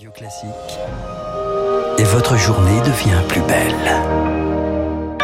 [0.00, 0.48] Radio Classique.
[1.98, 5.20] Et votre journée devient plus belle.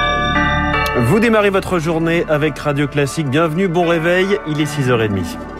[1.07, 3.31] Vous démarrez votre journée avec Radio Classique.
[3.31, 4.39] Bienvenue, bon réveil.
[4.47, 5.56] Il est 6h30.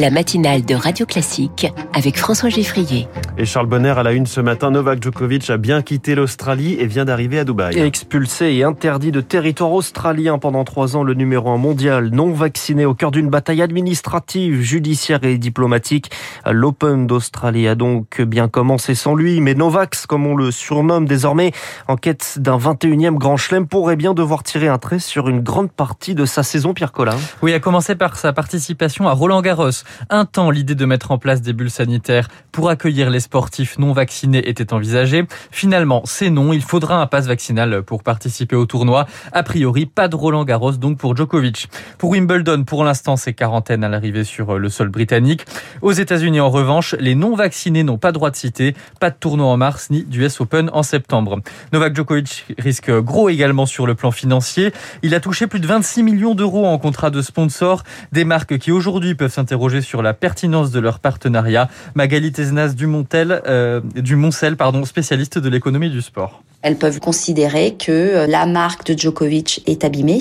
[0.00, 3.06] La matinale de Radio Classique avec François Geffrier.
[3.36, 6.86] Et Charles Bonner à la une ce matin, Novak Djokovic a bien quitté l'Australie et
[6.86, 7.78] vient d'arriver à Dubaï.
[7.78, 12.86] Expulsé et interdit de territoire australien pendant trois ans, le numéro un mondial non vacciné
[12.86, 16.10] au cœur d'une bataille administrative, judiciaire et diplomatique.
[16.50, 21.52] L'Open d'Australie a donc bien commencé sans lui, mais Novak, comme on le surnomme désormais,
[21.88, 25.70] en quête d'un 21e grand chelem, pourrait bien devoir tirer un trait sur une grande
[25.70, 27.18] partie de sa saison, Pierre Collin.
[27.42, 29.84] Oui, à commencer par sa participation à Roland Garros.
[30.08, 33.92] Un temps, l'idée de mettre en place des bulles sanitaires pour accueillir les sportifs non
[33.92, 35.24] vaccinés était envisagée.
[35.50, 36.52] Finalement, c'est non.
[36.52, 39.06] Il faudra un pass vaccinal pour participer au tournoi.
[39.32, 41.68] A priori, pas de Roland Garros donc pour Djokovic.
[41.98, 45.44] Pour Wimbledon, pour l'instant, c'est quarantaine à l'arrivée sur le sol britannique.
[45.82, 48.74] Aux États-Unis, en revanche, les non vaccinés n'ont pas droit de citer.
[49.00, 51.40] Pas de tournoi en mars ni d'US Open en septembre.
[51.72, 54.72] Novak Djokovic risque gros également sur le plan financier.
[55.02, 57.82] Il a touché plus de 26 millions d'euros en contrat de sponsor.
[58.12, 61.68] Des marques qui aujourd'hui peuvent s'interroger sur la pertinence de leur partenariat.
[61.94, 66.42] Magali Tesnas du Montel, euh, du Moncel, pardon, spécialiste de l'économie du sport.
[66.62, 70.20] Elles peuvent considérer que euh, la marque de Djokovic est abîmée,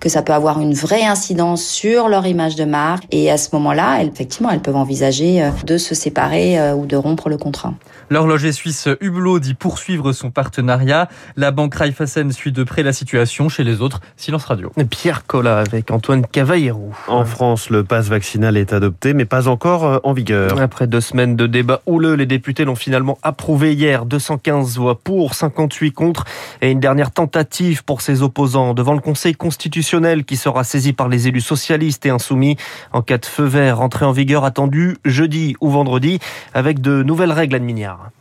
[0.00, 3.04] que ça peut avoir une vraie incidence sur leur image de marque.
[3.10, 7.30] Et à ce moment-là, effectivement, elles peuvent envisager euh, de se séparer ou de rompre
[7.30, 7.72] le contrat.
[8.10, 11.08] L'horloger suisse Hublot dit poursuivre son partenariat.
[11.36, 13.48] La banque Raiffeisen suit de près la situation.
[13.48, 14.72] Chez les autres, silence radio.
[14.90, 16.90] Pierre Collat avec Antoine Cavallero.
[17.06, 20.60] En France, le pass vaccinal est adopté, mais pas encore en vigueur.
[20.60, 24.06] Après deux semaines de débat houleux, les députés l'ont finalement approuvé hier.
[24.06, 26.24] 215 voix pour, 58 contre
[26.60, 31.08] et une dernière tentative pour ses opposants devant le Conseil constitutionnel qui sera saisi par
[31.08, 32.56] les élus socialistes et insoumis
[32.92, 33.80] en cas de feu vert.
[33.80, 36.18] Entrée en vigueur attendue jeudi ou vendredi
[36.54, 37.58] avec de nouvelles règles à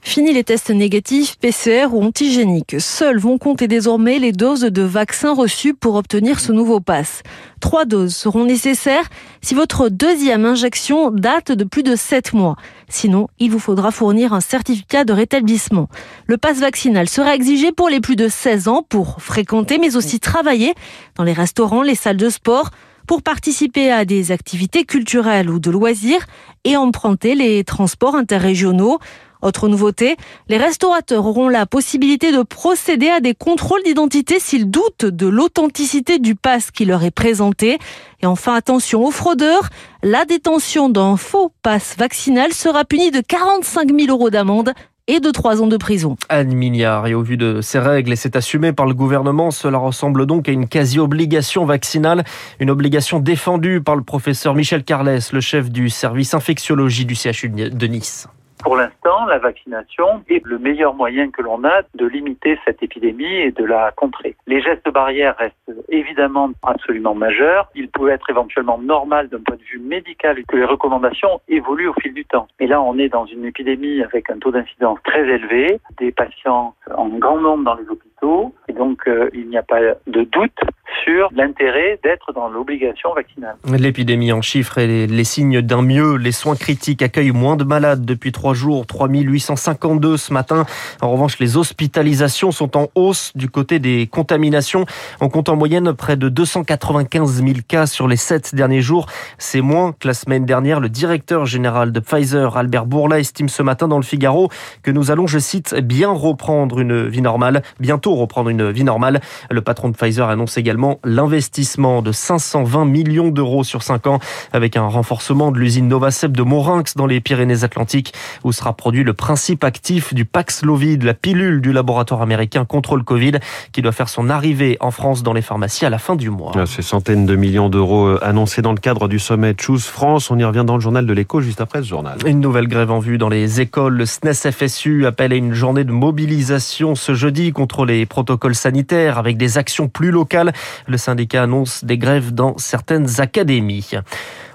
[0.01, 2.75] Fini les tests négatifs, PCR ou antigéniques.
[2.79, 7.23] Seuls vont compter désormais les doses de vaccins reçues pour obtenir ce nouveau pass.
[7.59, 9.09] Trois doses seront nécessaires
[9.41, 12.55] si votre deuxième injection date de plus de 7 mois.
[12.89, 15.89] Sinon, il vous faudra fournir un certificat de rétablissement.
[16.25, 20.19] Le pass vaccinal sera exigé pour les plus de 16 ans pour fréquenter mais aussi
[20.19, 20.73] travailler
[21.15, 22.71] dans les restaurants, les salles de sport,
[23.07, 26.25] pour participer à des activités culturelles ou de loisirs
[26.65, 28.99] et emprunter les transports interrégionaux.
[29.41, 30.17] Autre nouveauté,
[30.49, 36.19] les restaurateurs auront la possibilité de procéder à des contrôles d'identité s'ils doutent de l'authenticité
[36.19, 37.77] du pass qui leur est présenté.
[38.21, 39.69] Et enfin, attention aux fraudeurs,
[40.03, 44.73] la détention d'un faux pass vaccinal sera punie de 45 000 euros d'amende
[45.07, 46.15] et de trois ans de prison.
[46.29, 49.77] Anne Mignard, et au vu de ces règles, et c'est assumé par le gouvernement, cela
[49.77, 52.23] ressemble donc à une quasi-obligation vaccinale,
[52.59, 57.49] une obligation défendue par le professeur Michel Carles, le chef du service infectiologie du CHU
[57.49, 58.27] de Nice.
[58.67, 63.23] Pour l'instant, la vaccination est le meilleur moyen que l'on a de limiter cette épidémie
[63.23, 64.35] et de la contrer.
[64.45, 67.69] Les gestes barrières restent évidemment absolument majeurs.
[67.75, 71.93] Il peut être éventuellement normal d'un point de vue médical que les recommandations évoluent au
[72.01, 72.49] fil du temps.
[72.59, 76.75] Et là, on est dans une épidémie avec un taux d'incidence très élevé, des patients
[76.93, 80.59] en grand nombre dans les hôpitaux, et donc euh, il n'y a pas de doute
[81.03, 83.55] sur l'intérêt d'être dans l'obligation vaccinale.
[83.77, 86.15] L'épidémie en chiffres et les, signes d'un mieux.
[86.15, 90.65] Les soins critiques accueillent moins de malades depuis trois jours, 3852 ce matin.
[91.01, 94.85] En revanche, les hospitalisations sont en hausse du côté des contaminations.
[95.21, 99.07] On compte en moyenne près de 295 000 cas sur les sept derniers jours.
[99.37, 100.79] C'est moins que la semaine dernière.
[100.79, 104.49] Le directeur général de Pfizer, Albert Bourla, estime ce matin dans le Figaro
[104.83, 109.21] que nous allons, je cite, bien reprendre une vie normale, bientôt reprendre une vie normale.
[109.49, 114.19] Le patron de Pfizer annonce également l'investissement de 520 millions d'euros sur 5 ans
[114.53, 119.13] avec un renforcement de l'usine Novacep de Morinx dans les Pyrénées-Atlantiques où sera produit le
[119.13, 123.33] principe actif du Paxlovid, la pilule du laboratoire américain contre le Covid
[123.71, 126.51] qui doit faire son arrivée en France dans les pharmacies à la fin du mois.
[126.55, 130.31] Ah, ces centaines de millions d'euros euh, annoncés dans le cadre du sommet Choose France,
[130.31, 132.17] on y revient dans le journal de l'écho juste après ce journal.
[132.25, 133.95] Une nouvelle grève en vue dans les écoles.
[133.95, 139.17] Le SNES FSU appelle à une journée de mobilisation ce jeudi contre les protocoles sanitaires
[139.17, 140.53] avec des actions plus locales.
[140.87, 143.91] Le syndicat annonce des grèves dans certaines académies.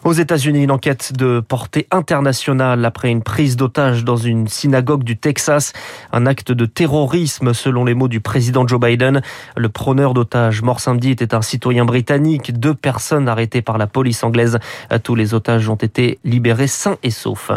[0.04, 5.16] Aux États-Unis, une enquête de portée internationale après une prise d'otage dans une synagogue du
[5.16, 5.72] Texas.
[6.10, 9.22] Un acte de terrorisme, selon les mots du président Joe Biden.
[9.56, 12.58] Le preneur d'otages mort samedi était un citoyen britannique.
[12.58, 14.58] Deux personnes arrêtées par la police anglaise.
[15.04, 17.52] Tous les otages ont été libérés sains et saufs.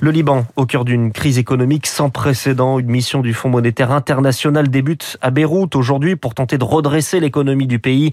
[0.00, 2.78] Le Liban, au cœur d'une crise économique sans précédent.
[2.78, 7.66] Une mission du Fonds monétaire international débute à Beyrouth aujourd'hui pour tenter de redresser l'économie
[7.66, 8.10] du pays.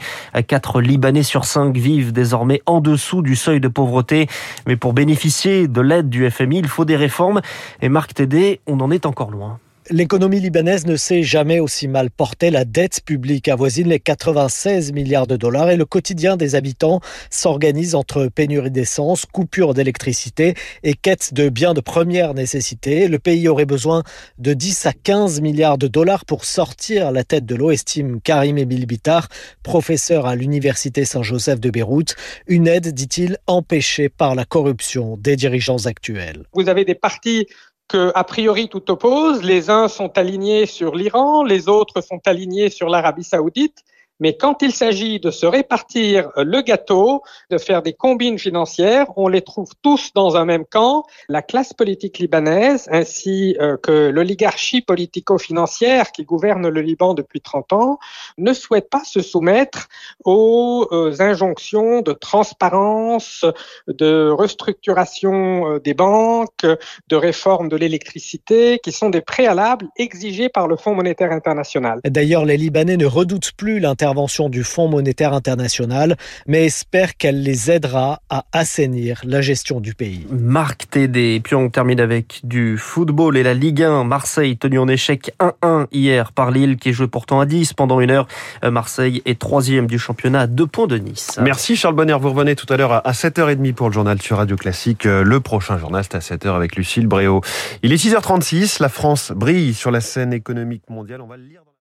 [0.47, 4.27] Quatre Libanais sur cinq vivent désormais en dessous du seuil de pauvreté.
[4.67, 7.41] Mais pour bénéficier de l'aide du FMI, il faut des réformes.
[7.81, 9.59] Et Marc Tédé, on en est encore loin.
[9.89, 12.51] L'économie libanaise ne s'est jamais aussi mal portée.
[12.51, 17.93] La dette publique avoisine les 96 milliards de dollars et le quotidien des habitants s'organise
[17.93, 20.53] entre pénurie d'essence, coupure d'électricité
[20.83, 23.09] et quête de biens de première nécessité.
[23.09, 24.03] Le pays aurait besoin
[24.37, 28.57] de 10 à 15 milliards de dollars pour sortir la tête de l'eau, estime Karim
[28.57, 29.27] Emil Bitar,
[29.63, 32.15] professeur à l'Université Saint-Joseph de Beyrouth.
[32.47, 36.45] Une aide, dit-il, empêchée par la corruption des dirigeants actuels.
[36.53, 37.47] Vous avez des partis
[37.87, 39.43] que, a priori, tout oppose.
[39.43, 43.83] Les uns sont alignés sur l'Iran, les autres sont alignés sur l'Arabie saoudite.
[44.19, 49.27] Mais quand il s'agit de se répartir le gâteau, de faire des combines financières, on
[49.27, 51.03] les trouve tous dans un même camp.
[51.29, 57.73] La classe politique libanaise ainsi euh, que l'oligarchie politico-financière qui gouverne le Liban depuis 30
[57.73, 57.99] ans
[58.37, 59.87] ne souhaite pas se soumettre
[60.25, 63.45] aux euh, injonctions de transparence,
[63.87, 66.65] de restructuration euh, des banques,
[67.07, 71.99] de réforme de l'électricité qui sont des préalables exigés par le Fonds monétaire international.
[72.05, 77.41] D'ailleurs, les Libanais ne redoutent plus l'intervention intervention du Fonds monétaire international, mais espère qu'elle
[77.41, 80.27] les aidera à assainir la gestion du pays.
[80.29, 81.39] Marc Tédé.
[81.41, 84.03] Puis on termine avec du football et la Ligue 1.
[84.03, 88.01] Marseille tenu en échec 1-1 hier par Lille qui est joué pourtant à 10 pendant
[88.01, 88.27] une heure.
[88.65, 91.39] Euh, Marseille est troisième du championnat à deux points de Nice.
[91.41, 92.17] Merci Charles Bonner.
[92.19, 95.05] Vous revenez tout à l'heure à 7h30 pour le journal sur Radio Classique.
[95.05, 97.39] Euh, le prochain journal, c'est à 7h avec Lucille Bréau.
[97.83, 98.81] Il est 6h36.
[98.81, 101.21] La France brille sur la scène économique mondiale.
[101.21, 101.63] On va le lire.